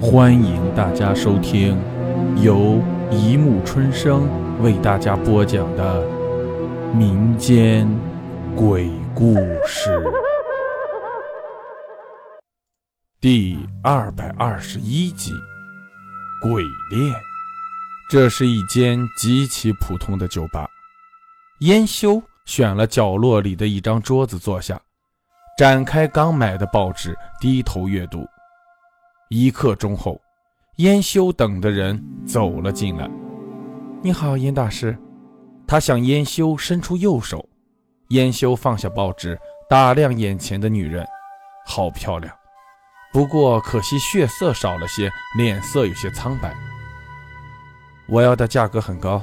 [0.00, 1.76] 欢迎大家收听
[2.40, 4.28] 由一木春生
[4.62, 6.06] 为大家播讲的
[6.94, 7.84] 民间
[8.54, 9.34] 鬼故
[9.66, 10.00] 事
[13.20, 15.32] 第二百二十一集
[16.40, 17.12] 《鬼恋》。
[18.08, 20.68] 这是一间极其普通的酒吧。
[21.60, 24.80] 烟修选了角落里的一张桌子坐下，
[25.58, 28.24] 展开刚买的报纸，低头阅读。
[29.30, 30.18] 一刻钟后，
[30.76, 33.10] 燕修等的人走了进来。
[34.02, 34.96] 你好，燕大师。
[35.66, 37.46] 他向燕修伸出右手。
[38.08, 41.06] 燕修放下报纸，打量眼前的女人，
[41.66, 42.34] 好漂亮。
[43.12, 46.56] 不过可惜血色少了些，脸色有些苍白。
[48.08, 49.22] 我要的价格很高。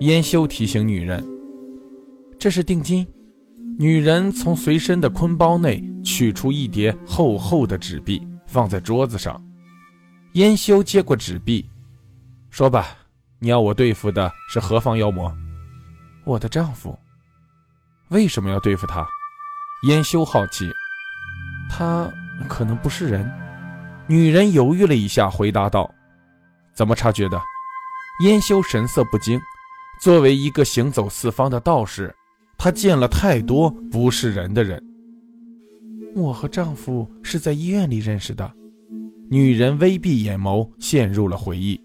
[0.00, 1.24] 燕修提醒女人
[2.40, 3.06] ：“这是定金。”
[3.78, 8.26] 女人从随身的坤包内取出一叠厚厚的纸币。
[8.52, 9.42] 放在桌子上，
[10.34, 11.66] 燕修接过纸币，
[12.50, 12.88] 说吧，
[13.38, 15.34] 你要我对付的是何方妖魔？
[16.24, 16.96] 我的丈夫。
[18.08, 19.08] 为什么要对付他？
[19.84, 20.70] 燕修好奇。
[21.70, 22.06] 他
[22.46, 23.26] 可能不是人。
[24.06, 25.90] 女人犹豫了一下，回答道
[26.76, 27.40] ：“怎么察觉的？”
[28.22, 29.40] 燕修神色不惊。
[29.98, 32.14] 作为一个行走四方的道士，
[32.58, 34.91] 他见了太多不是人的人。
[36.14, 38.52] 我和丈夫是在医院里认识的。
[39.30, 41.80] 女人微闭眼眸，陷入了回忆。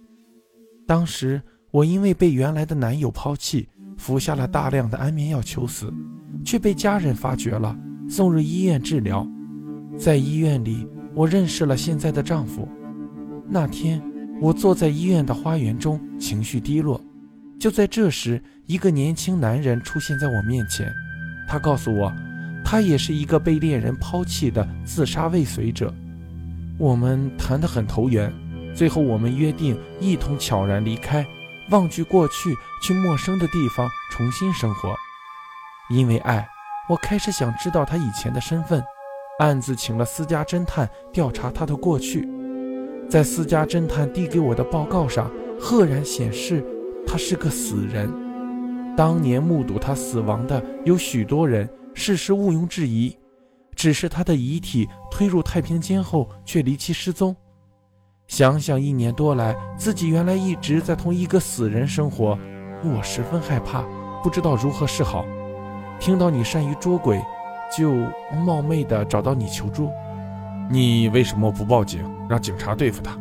[0.86, 3.67] 当时我因为被原来的男友抛弃，
[3.98, 5.94] 服下了大量的安眠药求死，
[6.44, 7.78] 却被家人发觉了，
[8.09, 9.25] 送入医院治疗。
[9.98, 12.67] 在医院里，我认识了现在的丈夫。
[13.50, 14.02] 那天，
[14.42, 17.02] 我坐在医院的花园中，情绪低落。
[17.59, 20.92] 就在这时，一个年轻男人出现在我面前，
[21.48, 22.14] 他告诉我。
[22.69, 25.89] 他也是一个被恋人抛弃的自杀未遂者，
[26.77, 28.29] 我们谈得很投缘，
[28.75, 31.25] 最后我们约定一同悄然离开，
[31.69, 34.93] 忘记过去，去陌生的地方重新生活。
[35.89, 36.45] 因为爱，
[36.89, 38.83] 我开始想知道他以前的身份，
[39.39, 42.27] 暗自请了私家侦探调查他的过去。
[43.09, 46.61] 在私家侦探递给我的报告上，赫然显示
[47.08, 48.11] 他是个死人。
[48.97, 51.65] 当年目睹他死亡的有许多人。
[51.97, 53.17] 事实毋庸置疑，
[53.75, 57.35] 只是他的遗体推入太平间后却离奇失踪。
[58.27, 62.37] 想想一年多来，自己原来一直在同一个死人生活，
[62.83, 63.83] 我十分害怕，
[64.21, 65.25] 不知道如何是好。
[65.99, 67.19] 听到你善于捉鬼，
[67.75, 67.91] 就
[68.45, 69.89] 冒昧的找到你求助。
[70.69, 73.17] 你为什么不报警，让警察对付他？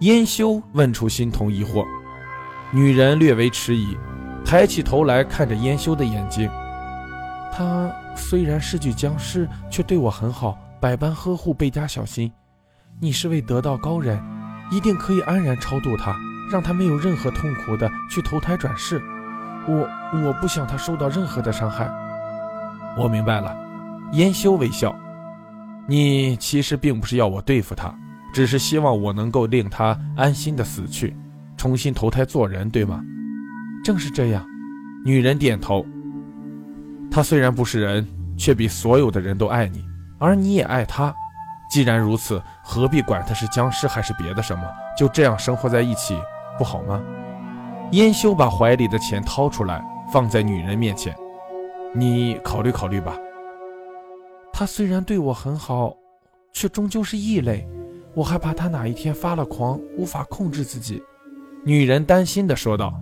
[0.00, 1.84] 燕修问出心头疑惑。
[2.72, 3.94] 女人略微迟疑，
[4.42, 6.50] 抬起头来看着燕修的眼睛。
[7.56, 12.30] 他虽然是具僵尸，却对我很好，百般呵护，倍加小心。
[13.00, 14.20] 你是位得道高人，
[14.72, 16.16] 一定可以安然超度他，
[16.50, 19.00] 让他没有任何痛苦的去投胎转世。
[19.68, 19.88] 我
[20.20, 21.88] 我不想他受到任何的伤害。
[22.98, 23.56] 我明白了，
[24.14, 24.92] 燕修微笑。
[25.86, 27.94] 你其实并不是要我对付他，
[28.32, 31.16] 只是希望我能够令他安心的死去，
[31.56, 33.00] 重新投胎做人，对吗？
[33.84, 34.44] 正是这样。
[35.04, 35.86] 女人点头。
[37.14, 38.04] 他虽然不是人，
[38.36, 39.84] 却比所有的人都爱你，
[40.18, 41.14] 而你也爱他。
[41.70, 44.64] 既然如此，何必管他是僵尸还是别的什么？
[44.98, 46.20] 就这样生活在一起，
[46.58, 47.00] 不好吗？
[47.92, 49.80] 燕修把怀里的钱掏出来，
[50.12, 51.14] 放在女人面前。
[51.94, 53.16] 你考虑考虑吧。
[54.52, 55.94] 他虽然对我很好，
[56.52, 57.64] 却终究是异类。
[58.12, 61.00] 我害怕他哪一天发了狂，无法控制自己。
[61.64, 62.92] 女人担心地说道：“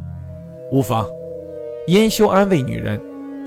[0.70, 1.06] 无妨。”
[1.88, 3.00] 燕修安慰女人。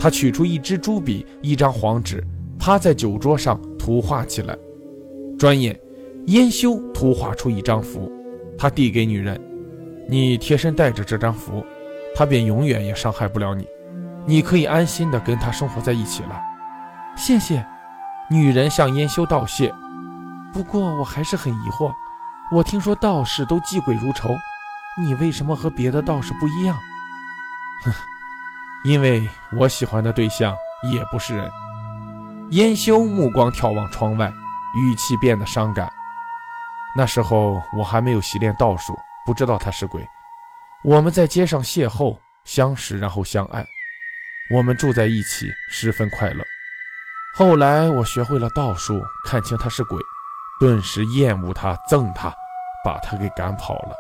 [0.06, 2.24] 他取出一支朱笔，一张黄纸，
[2.60, 4.56] 趴在酒桌上涂画起来。
[5.36, 5.76] 转眼，
[6.28, 8.12] 燕修涂画出一张符，
[8.56, 9.36] 他递给女人
[10.08, 11.66] ：“你贴身带着这张符，
[12.14, 13.68] 他便永远也伤害不了你。
[14.28, 16.40] 你可以安心的跟他生活在一起了。”
[17.18, 17.66] 谢谢。
[18.30, 19.74] 女人向燕修道谢。
[20.54, 21.92] 不过我还是很疑惑，
[22.52, 24.30] 我听说道士都忌鬼如仇，
[25.02, 26.78] 你为什么和别的道士不一样？
[27.86, 27.92] 哼。
[28.86, 29.28] 因为
[29.58, 30.56] 我喜欢的对象
[30.94, 31.52] 也不是人。
[32.52, 34.32] 燕修目光眺望窗外，
[34.78, 35.92] 语气变得伤感。
[36.96, 38.96] 那时候我还没有习练道术，
[39.26, 40.08] 不知道他是鬼。
[40.84, 43.66] 我们在街上邂逅、相识，然后相爱。
[44.54, 46.44] 我们住在一起，十分快乐。
[47.36, 50.00] 后来我学会了道术，看清他是鬼，
[50.60, 52.32] 顿时厌恶他、憎他，
[52.84, 53.96] 把他给赶跑了。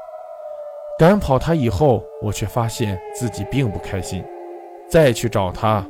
[0.99, 4.23] 赶跑他以后，我却发现自己并不开心。
[4.89, 5.85] 再去找他，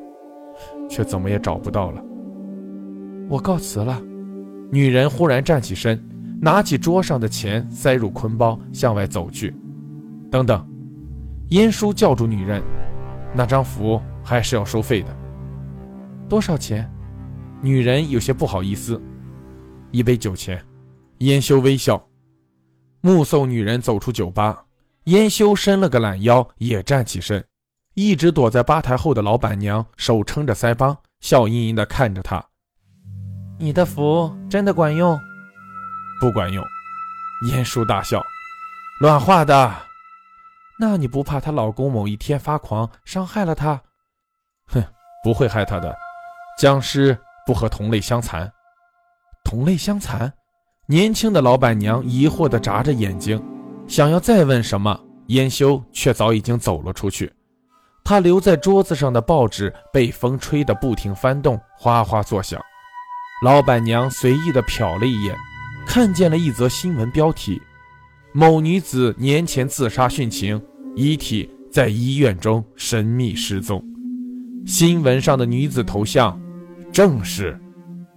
[0.90, 2.04] 却怎么也找不到了。
[3.30, 4.02] 我告辞了。
[4.72, 6.04] 女人忽然站起身，
[6.42, 9.56] 拿起桌上的钱塞入坤包，向外走去。
[10.32, 10.68] 等等，
[11.50, 12.62] 燕叔叫住女人
[13.34, 15.16] ：“那张符还是要收费的。
[16.28, 16.90] 多少钱？”
[17.62, 19.02] 女人有些不好意思
[19.92, 20.62] ：“一杯酒钱。”
[21.20, 22.06] 燕修微笑，
[23.02, 24.66] 目送女人走出酒吧。
[25.06, 27.44] 燕修伸了个懒腰，也站起身。
[27.96, 32.44] 一直躲在吧台后的老板娘手撑着腮帮，笑盈盈地看着他
[33.58, 35.18] ：“你的符真的管用？
[36.20, 36.62] 不管用。”
[37.50, 38.22] 燕叔大笑
[39.00, 39.74] ：“乱画的。
[40.78, 43.82] 那你不怕她老公某一天发狂，伤害了她？
[44.68, 44.84] 哼，
[45.24, 45.96] 不会害她的。
[46.60, 48.52] 僵尸不和同类相残。
[49.46, 50.32] 同类相残？”
[50.88, 53.42] 年轻的老板娘疑惑地眨着眼睛，
[53.88, 57.34] 想要再问什么，燕修却早已经走了出去。
[58.06, 62.62] 他留在桌子上的报纸被风吹得不停翻动，哗哗作响。
[63.44, 65.36] 老板娘随意地瞟了一眼，
[65.88, 67.60] 看见了一则新闻标题：
[68.31, 70.63] 某女子年前自杀殉情，
[70.96, 73.84] 遗体在医院中神秘失踪。
[74.68, 76.40] 新闻上的女子头像，
[76.94, 77.60] 正是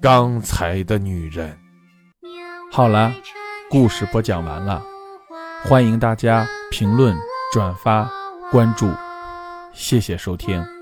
[0.02, 1.58] 刚才的女人。
[2.70, 3.10] 好了，
[3.70, 4.82] 故事播讲完了，
[5.64, 7.16] 欢迎大家评论、
[7.54, 8.10] 转发、
[8.50, 8.86] 关注，
[9.72, 10.77] 谢谢收听。